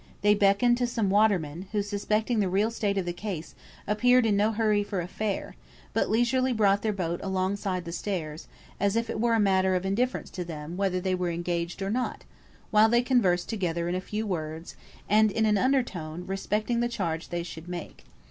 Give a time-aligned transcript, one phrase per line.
[0.23, 3.53] They beckoned to some watermen, who, suspecting the real state of the case,
[3.85, 5.55] appeared in no hurry for a fare,
[5.93, 8.47] but leisurely brought their boat alongside the stairs,
[8.79, 11.91] as if it were a matter of indifference to them whether they were engaged or
[11.91, 12.23] not,
[12.71, 14.75] while they conversed together in few words,
[15.07, 18.03] and in an under tone, respecting the charge they should make.